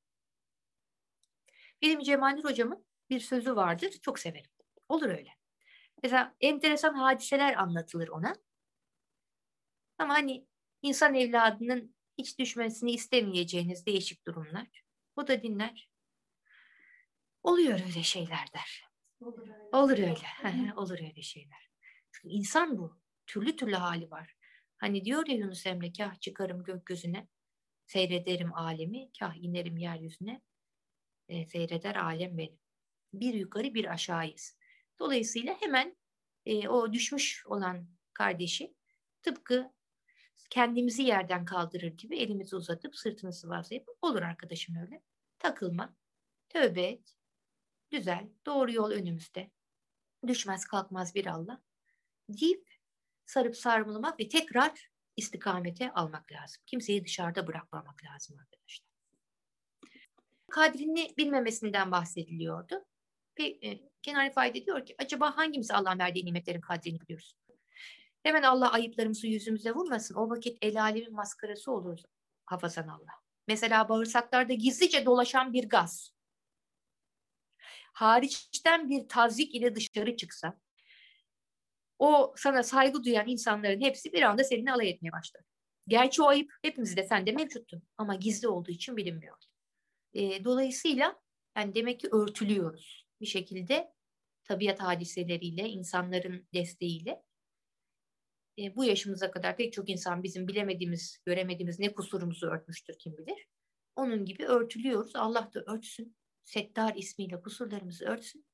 [1.81, 3.91] Benim Cemaldir hocamın bir sözü vardır.
[4.01, 4.51] Çok severim.
[4.89, 5.29] Olur öyle.
[6.03, 8.35] Mesela enteresan hadiseler anlatılır ona.
[9.97, 10.46] Ama hani
[10.81, 14.83] insan evladının hiç düşmesini istemeyeceğiniz değişik durumlar.
[15.15, 15.89] O da dinler.
[17.43, 18.87] Oluyor öyle şeyler der.
[19.21, 19.69] Olur öyle.
[19.73, 20.73] Olur öyle.
[20.75, 21.69] Olur öyle şeyler.
[22.11, 22.99] Çünkü insan bu.
[23.27, 24.35] Türlü türlü hali var.
[24.77, 27.27] Hani diyor ya Yunus Emre kah çıkarım gökyüzüne,
[27.85, 30.41] seyrederim alemi, kah inerim yeryüzüne,
[31.29, 32.59] e, seyreder alem benim.
[33.13, 34.57] Bir yukarı bir aşağıyız.
[34.99, 35.97] Dolayısıyla hemen
[36.45, 38.73] e, o düşmüş olan kardeşi
[39.23, 39.71] tıpkı
[40.49, 45.01] kendimizi yerden kaldırır gibi elimizi uzatıp sırtını sıvazlayıp olur arkadaşım öyle.
[45.39, 45.95] Takılma,
[46.49, 47.15] tövbe et,
[47.89, 49.51] güzel, doğru yol önümüzde.
[50.27, 51.61] Düşmez kalkmaz bir Allah
[52.29, 52.69] deyip
[53.25, 56.63] sarıp sarmalamak ve tekrar istikamete almak lazım.
[56.65, 58.87] Kimseyi dışarıda bırakmamak lazım arkadaşlar.
[60.51, 62.85] Kadrini bilmemesinden bahsediliyordu.
[63.39, 67.35] Ve e, Rifai diyor ki acaba hangimiz Allah'ın verdiği nimetlerin kadrini biliyoruz?
[68.23, 70.15] Hemen Allah ayıplarımızı yüzümüze vurmasın.
[70.15, 72.03] O vakit el alemin maskarası oluruz
[72.45, 73.13] hafazan Allah.
[73.47, 76.11] Mesela bağırsaklarda gizlice dolaşan bir gaz.
[77.93, 80.59] Hariçten bir tazik ile dışarı çıksa
[81.99, 85.41] o sana saygı duyan insanların hepsi bir anda seninle alay etmeye başlar.
[85.87, 89.37] Gerçi o ayıp hepimizde sende mevcuttu ama gizli olduğu için bilinmiyor.
[90.13, 91.19] E, dolayısıyla
[91.57, 93.93] yani demek ki örtülüyoruz bir şekilde
[94.43, 97.23] tabiat hadiseleriyle, insanların desteğiyle.
[98.59, 103.47] E, bu yaşımıza kadar pek çok insan bizim bilemediğimiz, göremediğimiz ne kusurumuzu örtmüştür kim bilir.
[103.95, 105.15] Onun gibi örtülüyoruz.
[105.15, 106.15] Allah da örtsün.
[106.43, 108.45] Settar ismiyle kusurlarımızı örtsün.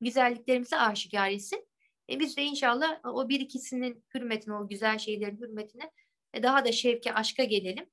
[0.00, 1.68] Güzelliklerimizi aşikar etsin.
[2.10, 5.90] E biz de inşallah o bir ikisinin hürmetine, o güzel şeylerin hürmetine
[6.34, 7.90] e, daha da şevke, aşka gelelim.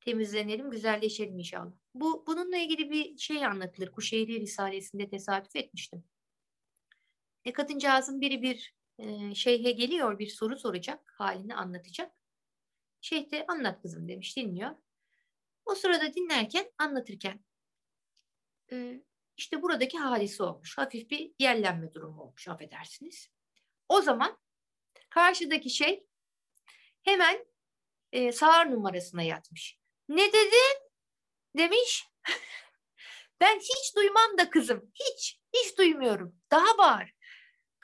[0.00, 1.72] Temizlenelim, güzelleşelim inşallah.
[1.94, 3.92] Bu Bununla ilgili bir şey anlatılır.
[3.92, 6.04] Kuşeyri Risalesi'nde tesadüf etmiştim.
[7.44, 12.12] E, kadıncağızın biri bir e, şeyhe geliyor, bir soru soracak, halini anlatacak.
[13.00, 14.70] Şeyh de anlat kızım demiş, dinliyor.
[15.66, 17.44] O sırada dinlerken, anlatırken
[19.36, 20.78] işte buradaki hadise olmuş.
[20.78, 23.28] Hafif bir yerlenme durumu olmuş, affedersiniz.
[23.88, 24.38] O zaman
[25.10, 26.06] karşıdaki şey
[27.02, 27.46] hemen
[28.12, 29.78] e, sağır numarasına yatmış.
[30.08, 30.92] Ne dedin?
[31.56, 32.08] Demiş.
[33.40, 34.92] ben hiç duymam da kızım.
[34.94, 36.36] Hiç, hiç duymuyorum.
[36.50, 37.12] Daha bağır.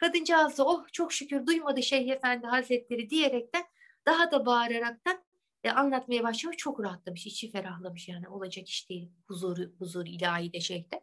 [0.01, 3.65] Kadıncağız da oh çok şükür duymadı Şeyh Efendi Hazretleri diyerekten
[4.07, 5.25] daha da bağıraraktan
[5.65, 6.57] e, anlatmaya başlamış.
[6.57, 9.13] Çok rahatlamış, içi ferahlamış yani olacak iş değil.
[9.27, 11.01] Huzuru, huzur ilahi de şeyhte.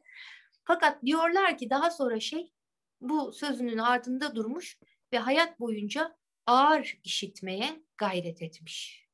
[0.63, 2.51] Fakat diyorlar ki daha sonra şey
[3.01, 4.79] bu sözünün ardında durmuş
[5.13, 9.05] ve hayat boyunca ağır işitmeye gayret etmiş.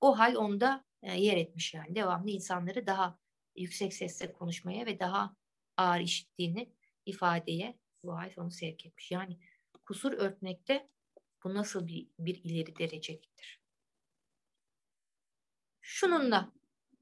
[0.00, 1.94] O hal onda e, yer etmiş yani.
[1.94, 3.18] Devamlı insanları daha
[3.56, 5.36] yüksek sesle konuşmaya ve daha
[5.76, 6.72] ağır işittiğini
[7.06, 9.10] ifadeye bu hal onu sevk etmiş.
[9.10, 9.38] Yani
[9.86, 10.88] kusur örtmekte
[11.44, 13.60] bu nasıl bir, bir ileri dereceliktir.
[15.80, 16.52] Şununla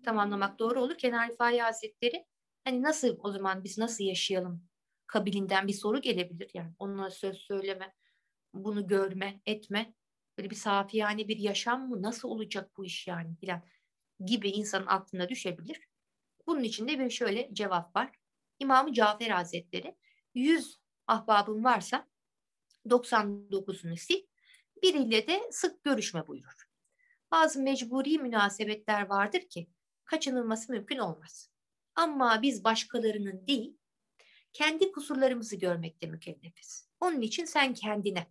[0.04, 0.98] tamamlamak doğru olur.
[0.98, 2.26] Kenar Rifai Hazretleri
[2.64, 4.68] hani nasıl o zaman biz nasıl yaşayalım
[5.06, 6.50] kabilinden bir soru gelebilir.
[6.54, 7.94] Yani onunla söz söyleme,
[8.54, 9.94] bunu görme, etme.
[10.38, 12.02] Böyle bir safiyane bir yaşam mı?
[12.02, 13.62] Nasıl olacak bu iş yani filan
[14.24, 15.88] gibi insanın aklına düşebilir.
[16.46, 18.12] Bunun için de bir şöyle cevap var.
[18.58, 19.96] İmam-ı Cafer Hazretleri
[20.34, 20.81] 100
[21.12, 22.08] ahbabın varsa
[22.86, 24.22] 99'unu sil,
[24.82, 26.68] biriyle de sık görüşme buyurur.
[27.30, 29.68] Bazı mecburi münasebetler vardır ki
[30.04, 31.50] kaçınılması mümkün olmaz.
[31.94, 33.76] Ama biz başkalarının değil,
[34.52, 36.88] kendi kusurlarımızı görmekte mükellefiz.
[37.00, 38.26] Onun için sen kendine,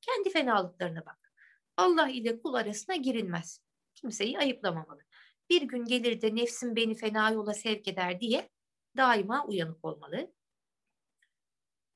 [0.00, 1.32] kendi fenalıklarına bak.
[1.76, 3.60] Allah ile kul arasına girilmez.
[3.94, 5.00] Kimseyi ayıplamamalı.
[5.50, 8.50] Bir gün gelir de nefsim beni fena yola sevk eder diye
[8.96, 10.32] daima uyanık olmalı.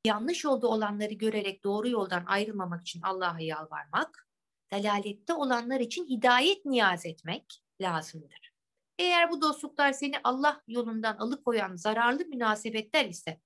[0.07, 4.29] Yanlış yolda olanları görerek doğru yoldan ayrılmamak için Allah'a yalvarmak,
[4.73, 8.53] dalalette olanlar için hidayet niyaz etmek lazımdır.
[8.99, 13.41] Eğer bu dostluklar seni Allah yolundan alıkoyan zararlı münasebetler ise,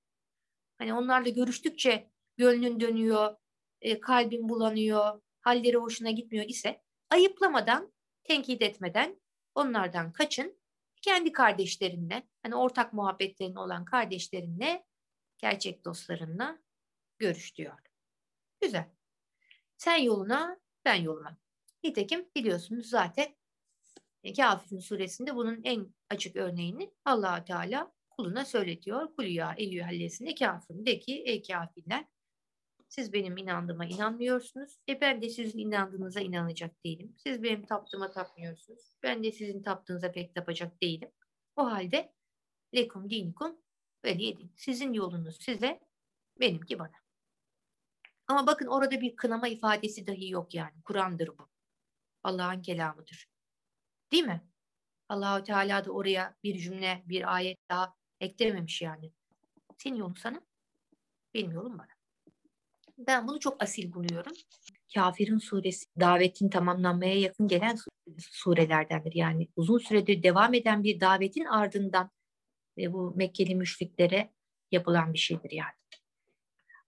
[0.78, 3.36] hani onlarla görüştükçe gönlün dönüyor,
[3.80, 7.92] e, kalbin bulanıyor, halleri hoşuna gitmiyor ise ayıplamadan,
[8.24, 9.20] tenkit etmeden
[9.54, 10.58] onlardan kaçın.
[11.02, 14.84] Kendi kardeşlerinle, hani ortak muhabbetlerin olan kardeşlerinle,
[15.44, 16.58] gerçek dostlarınla
[17.18, 17.78] görüş diyor.
[18.60, 18.90] Güzel.
[19.76, 21.36] Sen yoluna, ben yoluma.
[21.82, 23.36] Nitekim biliyorsunuz zaten
[24.36, 29.16] Kafirun suresinde bunun en açık örneğini allah Teala kuluna söyletiyor.
[29.16, 30.86] Kul ya eyyühellezine kafirun.
[30.86, 32.04] De ki ey kafirler
[32.88, 34.78] siz benim inandığıma inanmıyorsunuz.
[34.88, 37.14] E ben de sizin inandığınıza inanacak değilim.
[37.16, 38.96] Siz benim taptığıma tapmıyorsunuz.
[39.02, 41.10] Ben de sizin taptığınıza pek tapacak değilim.
[41.56, 42.12] O halde
[42.74, 43.63] lekum dinikum
[44.04, 44.52] veliyedin.
[44.56, 45.80] Sizin yolunuz size,
[46.40, 47.04] benimki bana.
[48.28, 50.82] Ama bakın orada bir kınama ifadesi dahi yok yani.
[50.84, 51.48] Kur'an'dır bu.
[52.24, 53.28] Allah'ın kelamıdır.
[54.12, 54.40] Değil mi?
[55.08, 59.12] Allahü Teala da oraya bir cümle, bir ayet daha eklememiş yani.
[59.78, 60.40] Senin yolun sana,
[61.34, 61.88] benim yolum bana.
[62.98, 64.32] Ben bunu çok asil buluyorum.
[64.94, 67.78] Kafirin suresi davetin tamamlanmaya yakın gelen
[68.18, 69.14] surelerdendir.
[69.14, 72.10] Yani uzun süredir devam eden bir davetin ardından
[72.78, 74.32] e, bu Mekkeli müşriklere
[74.70, 75.74] yapılan bir şeydir yani.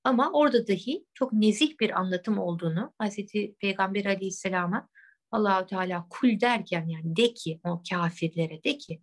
[0.04, 4.88] Ama orada dahi çok nezih bir anlatım olduğunu Hazreti Peygamber Aleyhisselam'a
[5.30, 9.02] Allahu Teala kul derken yani de ki o kafirlere de ki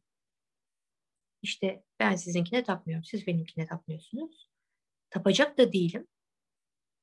[1.42, 3.04] işte ben sizinkine tapmıyorum.
[3.04, 4.50] Siz benimkine tapmıyorsunuz.
[5.10, 6.08] Tapacak da değilim.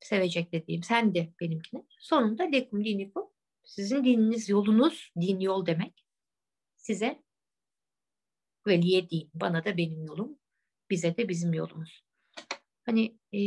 [0.01, 0.83] Sevecek de değilim.
[0.83, 1.83] Sen de benimkine.
[2.01, 3.25] Sonunda lekum dinikum.
[3.65, 6.07] Sizin dininiz yolunuz, din yol demek.
[6.77, 7.23] Size
[8.67, 9.31] veliye din.
[9.35, 10.39] Bana da benim yolum.
[10.91, 12.05] Bize de bizim yolumuz.
[12.87, 13.41] Hani e,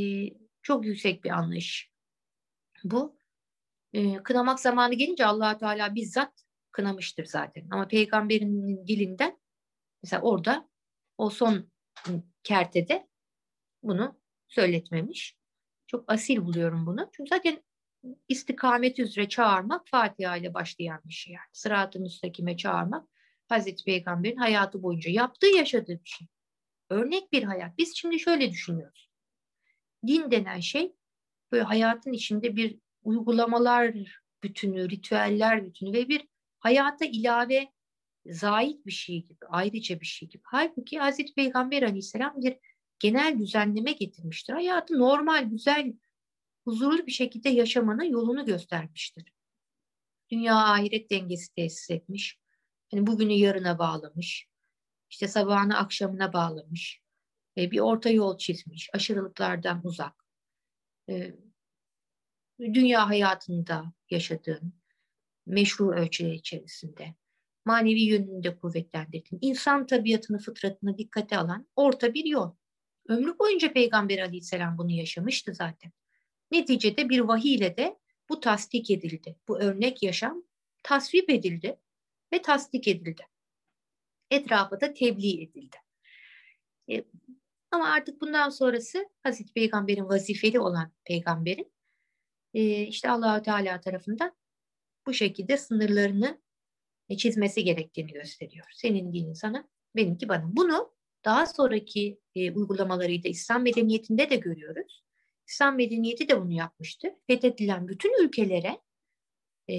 [0.61, 1.91] çok yüksek bir anlayış.
[2.83, 3.17] Bu
[3.93, 7.67] e, kınamak zamanı gelince allah Teala bizzat kınamıştır zaten.
[7.71, 9.39] Ama peygamberin dilinden
[10.03, 10.69] mesela orada
[11.17, 11.71] o son
[12.43, 13.07] kertede
[13.83, 15.37] bunu söyletmemiş.
[15.87, 17.09] Çok asil buluyorum bunu.
[17.13, 17.63] Çünkü zaten
[18.27, 21.49] istikamet üzere çağırmak Fatiha ile başlayan bir şey yani.
[21.53, 23.07] Sırat-ı müstakime çağırmak
[23.53, 26.27] Hazreti Peygamber'in hayatı boyunca yaptığı yaşadığı bir şey.
[26.89, 27.77] Örnek bir hayat.
[27.77, 29.09] Biz şimdi şöyle düşünüyoruz.
[30.07, 30.95] Din denen şey
[31.51, 33.95] böyle hayatın içinde bir uygulamalar
[34.43, 36.27] bütünü, ritüeller bütünü ve bir
[36.59, 37.71] hayata ilave
[38.25, 40.43] zait bir şey gibi, ayrıca bir şey gibi.
[40.45, 42.57] Halbuki Hazreti Peygamber Aleyhisselam bir
[42.99, 44.53] genel düzenleme getirmiştir.
[44.53, 45.93] Hayatı normal, güzel,
[46.65, 49.33] huzurlu bir şekilde yaşamanın yolunu göstermiştir.
[50.31, 52.42] Dünya ahiret dengesi tesis etmiş.
[52.93, 54.47] Yani bugünü yarına bağlamış.
[55.09, 57.01] İşte sabahını akşamına bağlamış.
[57.57, 58.89] E, bir orta yol çizmiş.
[58.93, 60.25] Aşırılıklardan uzak.
[61.09, 61.35] E,
[62.59, 64.73] dünya hayatında yaşadığın
[65.45, 67.15] meşru ölçüler içerisinde
[67.65, 69.37] manevi yönünü de kuvvetlendirdin.
[69.41, 72.55] İnsan tabiatını, fıtratını dikkate alan orta bir yol.
[73.07, 75.91] Ömrü boyunca Peygamber Aleyhisselam bunu yaşamıştı zaten.
[76.51, 79.35] Neticede bir vahiy ile de bu tasdik edildi.
[79.47, 80.43] Bu örnek yaşam
[80.83, 81.79] tasvip edildi
[82.33, 83.27] ve tasdik edildi.
[84.31, 85.77] Etrafa da tebliğ edildi.
[86.91, 87.03] E,
[87.71, 91.73] ama artık bundan sonrası Hazreti Peygamber'in vazifeli olan peygamberin
[92.53, 94.35] e, işte Allahu Teala tarafından
[95.05, 96.41] bu şekilde sınırlarını
[97.17, 98.65] çizmesi gerektiğini gösteriyor.
[98.73, 100.55] Senin dinin sana, benimki bana.
[100.55, 100.93] Bunu
[101.25, 105.03] daha sonraki e, uygulamalarıyla İslam medeniyetinde de görüyoruz.
[105.47, 107.11] İslam medeniyeti de bunu yapmıştır.
[107.27, 108.81] Fethedilen bütün ülkelere
[109.69, 109.75] e,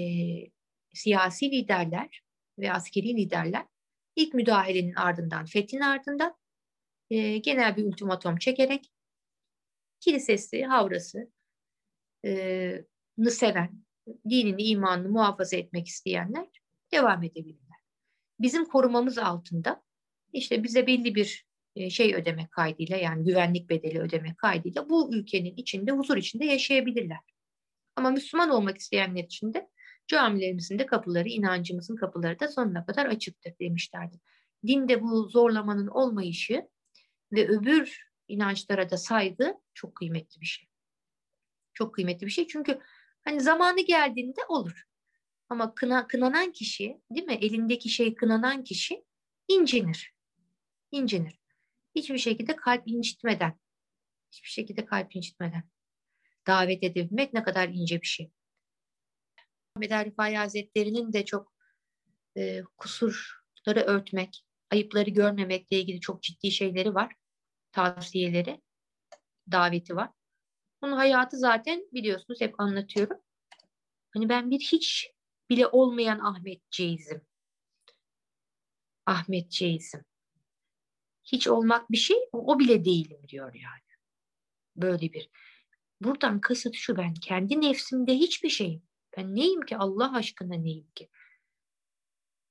[0.93, 2.24] siyasi liderler
[2.59, 3.65] ve askeri liderler
[4.15, 6.37] ilk müdahalenin ardından, fethin ardından
[7.09, 8.91] e, genel bir ultimatom çekerek
[9.99, 11.31] kilisesi, havrası
[12.25, 12.85] e,
[13.29, 13.85] seven,
[14.29, 16.47] dinini, imanını muhafaza etmek isteyenler
[16.91, 17.79] devam edebilirler.
[18.39, 19.83] Bizim korumamız altında
[20.33, 25.55] işte bize belli bir e, şey ödemek kaydıyla yani güvenlik bedeli ödemek kaydıyla bu ülkenin
[25.55, 27.19] içinde huzur içinde yaşayabilirler.
[27.95, 29.69] Ama Müslüman olmak isteyenler için de
[30.07, 34.19] camilerimizin de kapıları, inancımızın kapıları da sonuna kadar açıktır demişlerdi.
[34.67, 36.69] Dinde bu zorlamanın olmayışı
[37.31, 40.67] ve öbür inançlara da saygı çok kıymetli bir şey.
[41.73, 42.79] Çok kıymetli bir şey çünkü
[43.23, 44.83] hani zamanı geldiğinde olur.
[45.49, 47.33] Ama kına, kınanan kişi değil mi?
[47.33, 49.03] Elindeki şey kınanan kişi
[49.47, 50.15] incinir
[50.95, 51.39] incinir.
[51.95, 53.59] Hiçbir şekilde kalp incitmeden,
[54.31, 55.63] hiçbir şekilde kalp incitmeden
[56.47, 58.31] davet edebilmek ne kadar ince bir şey.
[59.75, 61.53] Ahmet Arifai Hazretleri'nin de çok
[62.37, 67.15] e, kusurları örtmek, ayıpları görmemekle ilgili çok ciddi şeyleri var.
[67.71, 68.61] Tavsiyeleri,
[69.51, 70.09] daveti var.
[70.81, 73.17] Onun hayatı zaten biliyorsunuz hep anlatıyorum.
[74.13, 75.11] Hani ben bir hiç
[75.49, 77.21] bile olmayan Ahmet Ceyiz'im.
[79.05, 80.05] Ahmet Ceyiz'im
[81.25, 83.83] hiç olmak bir şey o bile değilim diyor yani.
[84.75, 85.29] Böyle bir.
[86.01, 88.84] Buradan kasıt şu ben kendi nefsimde hiçbir şeyim.
[89.17, 91.09] Ben neyim ki Allah aşkına neyim ki?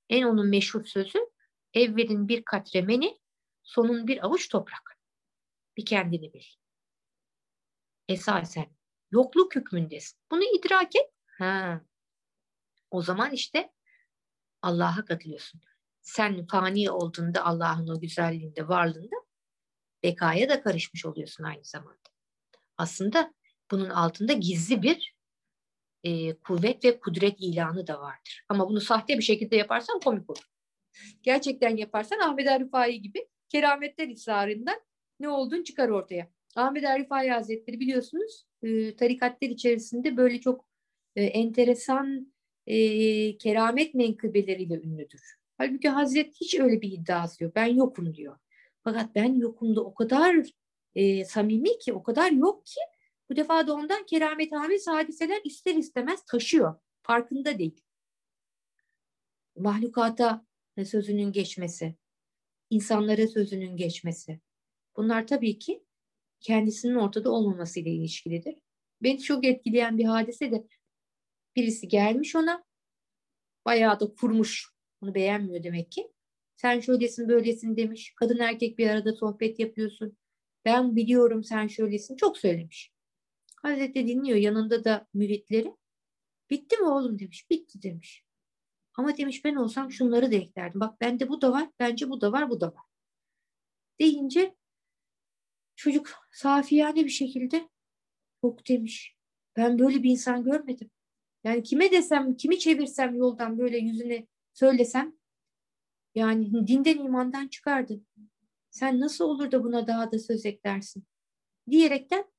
[0.09, 1.19] En onun meşhur sözü
[1.75, 3.21] evvelin bir katre meni
[3.63, 4.99] sonun bir avuç toprak.
[5.77, 6.45] Bir kendini bil.
[8.09, 8.77] Esasen
[9.11, 10.19] yokluk hükmündesin.
[10.31, 11.11] Bunu idrak et.
[11.39, 11.81] Ha.
[12.91, 13.73] O zaman işte
[14.63, 15.61] Allah'a katılıyorsun
[16.05, 19.17] sen fani olduğunda Allah'ın o güzelliğinde, varlığında
[20.03, 22.11] bekaya da karışmış oluyorsun aynı zamanda.
[22.77, 23.35] Aslında
[23.71, 25.14] bunun altında gizli bir
[26.05, 28.45] e, kuvvet ve kudret ilanı da vardır.
[28.49, 30.49] Ama bunu sahte bir şekilde yaparsan komik olur.
[31.23, 34.81] Gerçekten yaparsan Ahmet Arifai gibi kerametler ısrarından
[35.21, 36.29] ne olduğunu çıkar ortaya.
[36.57, 40.67] Ahmet Arifai Hazretleri biliyorsunuz e, tarikatlar içerisinde böyle çok
[41.17, 42.35] e, enteresan
[42.67, 42.77] e,
[43.39, 45.21] keramet menkıbeleriyle ünlüdür
[45.59, 47.57] Halbuki Hazret hiç öyle bir iddiası yok.
[47.57, 48.39] Ben yokum diyor.
[48.85, 50.37] Fakat ben yokumda o kadar
[50.95, 52.81] e, samimi ki, o kadar yok ki
[53.31, 56.75] bu defa da ondan keramet hamiz hadiseler ister istemez taşıyor.
[57.03, 57.81] Farkında değil.
[59.57, 60.47] Mahlukata
[60.85, 61.95] sözünün geçmesi,
[62.71, 64.41] insanlara sözünün geçmesi.
[64.97, 65.85] Bunlar tabii ki
[66.41, 68.55] kendisinin ortada olmaması ile ilişkilidir.
[69.03, 70.67] Beni çok etkileyen bir hadise de
[71.57, 72.65] birisi gelmiş ona
[73.65, 74.75] bayağı da kurmuş.
[75.01, 76.13] Onu beğenmiyor demek ki.
[76.57, 78.15] Sen şöylesin böylesin demiş.
[78.17, 80.17] Kadın erkek bir arada sohbet yapıyorsun.
[80.65, 82.17] Ben biliyorum sen şöylesin.
[82.17, 82.94] Çok söylemiş.
[83.65, 85.77] Hazreti dinliyor yanında da müritleri.
[86.51, 87.51] Bitti mi oğlum demiş.
[87.51, 88.25] Bitti demiş.
[88.95, 90.81] Ama demiş ben olsam şunları da eklerdim.
[90.81, 91.71] Bak bende bu da var.
[91.81, 92.51] Bence bu da var.
[92.51, 92.85] Bu da var.
[94.01, 94.55] Deyince
[95.77, 97.69] çocuk safiyane bir şekilde
[98.45, 99.17] yok demiş.
[99.57, 100.91] Ben böyle bir insan görmedim.
[101.45, 105.17] Yani kime desem, kimi çevirsem yoldan böyle yüzüne söylesem
[106.15, 108.01] yani dinden imandan çıkardı.
[108.71, 111.05] Sen nasıl olur da buna daha da söz eklersin?
[111.71, 112.34] Diyerekten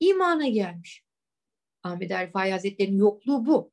[0.00, 1.04] imana gelmiş.
[1.82, 3.72] Ahmet Erfai Hazretleri'nin yokluğu bu.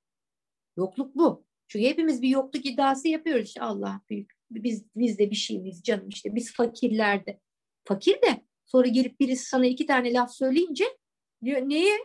[0.77, 1.45] Yokluk bu.
[1.67, 3.47] Çünkü hepimiz bir yokluk iddiası yapıyoruz.
[3.47, 4.33] İşte Allah büyük.
[4.51, 6.35] Biz, biz de bir şeyimiz canım işte.
[6.35, 7.39] Biz fakirlerde.
[7.83, 10.85] Fakir de sonra gelip birisi sana iki tane laf söyleyince
[11.43, 11.97] diyor neye?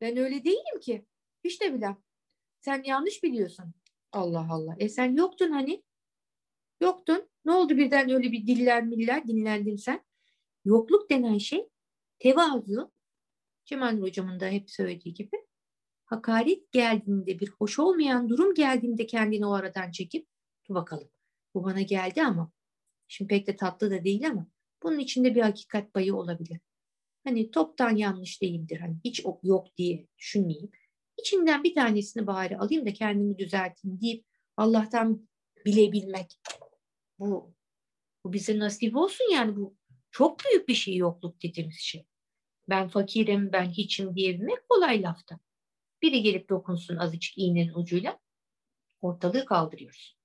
[0.00, 1.06] Ben öyle değilim ki.
[1.44, 1.96] Hiç de bile.
[2.60, 3.64] Sen yanlış biliyorsun.
[4.12, 4.76] Allah Allah.
[4.78, 5.82] E sen yoktun hani.
[6.80, 7.28] Yoktun.
[7.44, 10.04] Ne oldu birden öyle bir diller miller dinlendin sen?
[10.64, 11.68] Yokluk denen şey
[12.18, 12.92] tevazu.
[13.66, 15.46] Cemal hocamın da hep söylediği gibi
[16.04, 20.28] hakaret geldiğinde bir hoş olmayan durum geldiğinde kendini o aradan çekip
[20.68, 21.10] dur bakalım
[21.54, 22.52] bu bana geldi ama
[23.08, 24.46] şimdi pek de tatlı da değil ama
[24.82, 26.60] bunun içinde bir hakikat payı olabilir.
[27.24, 28.80] Hani toptan yanlış değildir.
[28.80, 30.70] Hani hiç yok diye düşünmeyeyim.
[31.18, 34.24] İçinden bir tanesini bari alayım da kendimi düzelteyim deyip
[34.56, 35.28] Allah'tan
[35.66, 36.40] bilebilmek.
[37.18, 37.54] Bu,
[38.24, 39.76] bu bize nasip olsun yani bu
[40.10, 42.06] çok büyük bir şey yokluk dediğimiz şey.
[42.68, 45.38] Ben fakirim, ben hiçim diyebilmek kolay lafta.
[46.02, 48.18] Biri gelip dokunsun azıcık iğnenin ucuyla
[49.00, 50.16] ortalığı kaldırıyoruz.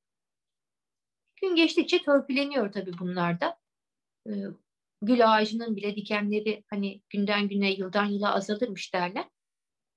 [1.42, 3.60] Gün geçtikçe törpüleniyor tabii bunlarda.
[4.28, 4.32] Ee,
[5.02, 9.30] gül ağacının bile dikenleri hani günden güne yıldan yıla azalırmış derler.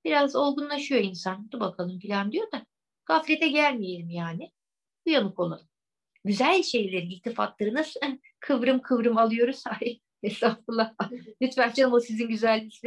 [0.05, 1.51] Biraz olgunlaşıyor insan.
[1.51, 2.65] Dur bakalım filan diyor da
[3.05, 4.51] gaflete gelmeyelim yani.
[5.05, 5.67] Uyanık olalım.
[6.23, 7.99] Güzel şeyleri, iltifatları nasıl
[8.39, 9.63] kıvrım kıvrım alıyoruz.
[9.81, 9.99] Ay
[10.31, 10.93] estağfurullah.
[11.41, 12.81] Lütfen canım o sizin güzelliğiniz.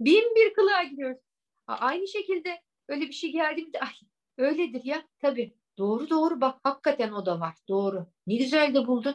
[0.00, 1.20] Bin bir kılığa giriyoruz.
[1.66, 3.92] Aynı şekilde öyle bir şey geldiğimde ay
[4.38, 5.54] öyledir ya tabii.
[5.78, 7.54] Doğru doğru bak hakikaten o da var.
[7.68, 8.06] Doğru.
[8.26, 9.14] Ne güzel de buldun.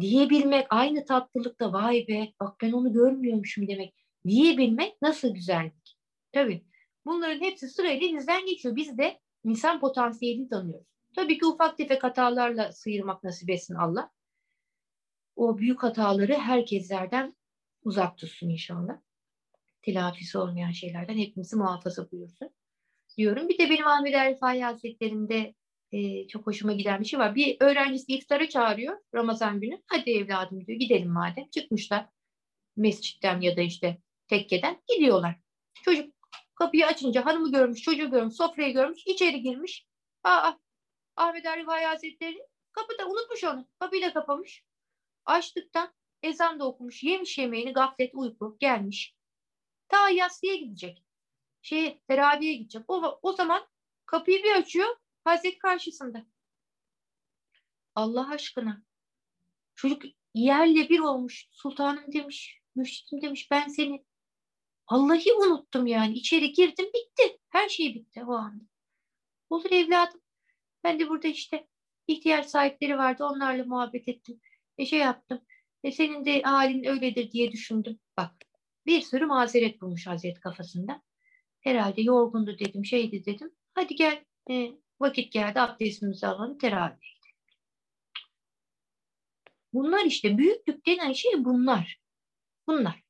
[0.00, 3.94] Diyebilmek aynı tatlılıkta vay be bak ben onu görmüyormuşum demek.
[4.26, 5.96] Diyebilmek nasıl güzellik.
[6.32, 6.64] Tabii.
[7.06, 8.76] Bunların hepsi sırayla bizden geçiyor.
[8.76, 10.86] Biz de insan potansiyelini tanıyoruz.
[11.16, 14.10] Tabii ki ufak tefek hatalarla sıyırmak nasip etsin Allah.
[15.36, 17.36] O büyük hataları herkeslerden
[17.84, 19.00] uzak tutsun inşallah.
[19.82, 22.50] Telafisi olmayan şeylerden hepimizi muhafaza buyursun
[23.16, 23.48] diyorum.
[23.48, 25.54] Bir de benim Ahmet Erfai Hazretleri'nde
[25.92, 27.34] e, çok hoşuma giden bir şey var.
[27.34, 29.82] Bir öğrencisi iftara çağırıyor Ramazan günü.
[29.86, 31.48] Hadi evladım diyor gidelim madem.
[31.50, 32.06] Çıkmışlar
[32.76, 35.36] mescitten ya da işte tekkeden gidiyorlar.
[35.82, 36.14] Çocuk
[36.62, 39.86] Kapıyı açınca hanımı görmüş, çocuğu görmüş, sofrayı görmüş, içeri girmiş.
[40.24, 40.52] Aa,
[41.16, 43.68] Ahmet Ali Rifai Hazretleri kapıda unutmuş onu.
[43.78, 44.64] Kapıyı da kapamış.
[45.26, 49.16] Açtıktan ezan da okumuş, yemiş yemeğini, gaflet, uyku gelmiş.
[49.88, 51.04] Ta yatsıya gidecek.
[51.62, 52.82] Şey, teraviye gidecek.
[52.88, 53.66] O, o zaman
[54.06, 56.26] kapıyı bir açıyor, Hazret karşısında.
[57.94, 58.82] Allah aşkına.
[59.74, 60.02] Çocuk
[60.34, 61.48] yerle bir olmuş.
[61.52, 63.50] Sultanım demiş, müşritim demiş.
[63.50, 64.04] Ben seni
[64.90, 66.14] Vallahi unuttum yani.
[66.14, 67.38] İçeri girdim bitti.
[67.48, 68.64] Her şey bitti o anda.
[69.50, 70.20] Olur evladım.
[70.84, 71.68] Ben de burada işte
[72.06, 73.24] ihtiyaç sahipleri vardı.
[73.24, 74.40] Onlarla muhabbet ettim.
[74.78, 75.40] E şey yaptım.
[75.84, 78.00] E senin de halin öyledir diye düşündüm.
[78.16, 78.34] Bak
[78.86, 81.02] bir sürü mazeret bulmuş Hazret kafasında.
[81.60, 83.50] Herhalde yorgundu dedim, şeydi dedim.
[83.74, 87.12] Hadi gel e, vakit geldi abdestimizi alalım teravih
[89.72, 92.00] Bunlar işte büyüklük denen şey bunlar.
[92.66, 93.02] Bunlar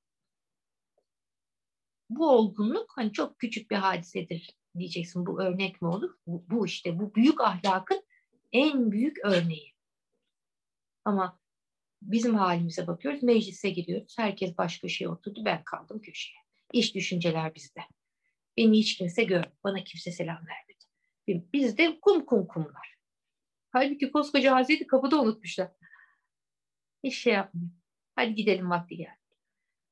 [2.17, 5.27] bu olgunluk hani çok küçük bir hadisedir diyeceksin.
[5.27, 6.11] Bu örnek mi olur?
[6.27, 8.05] Bu, bu işte bu büyük ahlakın
[8.53, 9.73] en büyük örneği.
[11.05, 11.41] Ama
[12.03, 13.23] bizim halimize bakıyoruz.
[13.23, 14.15] Meclise giriyoruz.
[14.19, 15.45] Herkes başka şey oturdu.
[15.45, 16.39] Ben kaldım köşeye.
[16.73, 17.81] İş düşünceler bizde.
[18.57, 19.45] Beni hiç kimse gör.
[19.65, 21.53] Bana kimse selam vermedi.
[21.53, 22.97] Bizde kum kum kumlar.
[23.71, 25.69] Halbuki koskoca Hazreti kapıda unutmuşlar.
[27.05, 27.71] Hiç şey yapmıyor.
[28.17, 29.23] Hadi gidelim vakti geldi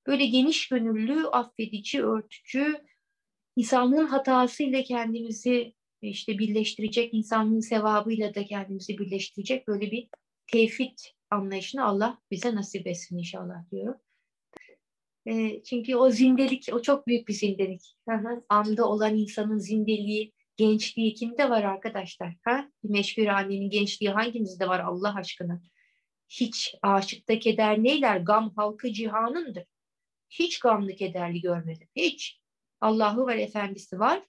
[0.07, 2.85] böyle geniş gönüllü, affedici, örtücü,
[3.57, 10.09] insanlığın hatasıyla kendimizi işte birleştirecek, insanlığın sevabıyla da kendimizi birleştirecek böyle bir
[10.53, 10.99] tevhid
[11.31, 14.01] anlayışını Allah bize nasip etsin inşallah diyorum.
[15.27, 17.97] E, çünkü o zindelik, o çok büyük bir zindelik.
[18.49, 22.35] Anda olan insanın zindeliği, gençliği kimde var arkadaşlar?
[22.45, 22.71] Ha?
[22.83, 25.63] Meşgul annenin gençliği hangimizde var Allah aşkına?
[26.29, 28.17] Hiç aşıkta keder neyler?
[28.17, 29.65] Gam halkı cihanındır.
[30.31, 31.89] Hiç gamlı kederli görmedim.
[31.97, 32.41] Hiç.
[32.81, 34.23] Allah'ı var, efendisi var.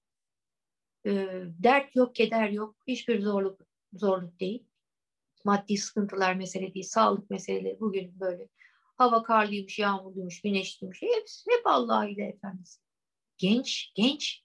[1.05, 1.11] E,
[1.59, 2.75] dert yok, keder yok.
[2.87, 3.61] Hiçbir zorluk
[3.93, 4.70] zorluk değil.
[5.45, 6.85] Maddi sıkıntılar mesele değil.
[6.85, 8.49] Sağlık meseleleri bugün böyle.
[8.97, 11.01] Hava karlıymış, yağmurluymuş, güneşliymiş.
[11.01, 12.81] Hepsi, hep Allah ile efendisi.
[13.37, 14.43] Genç, genç.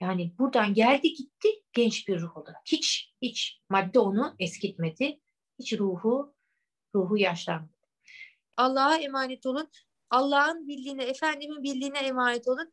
[0.00, 2.62] Yani buradan geldi gitti genç bir ruh olarak.
[2.66, 5.20] Hiç, hiç madde onu eskitmedi.
[5.58, 6.34] Hiç ruhu,
[6.94, 7.72] ruhu yaşlanmadı.
[8.56, 9.68] Allah'a emanet olun.
[10.10, 12.72] Allah'ın bildiğine, Efendimin bildiğine emanet olun.